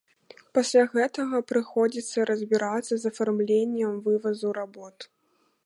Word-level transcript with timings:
Пасля 0.57 0.81
гэтага 0.93 1.41
прыходзіцца 1.51 2.25
разбірацца 2.31 2.93
з 3.03 3.13
афармленнем 3.13 3.93
вывазу 4.09 4.49
работ. 4.61 4.97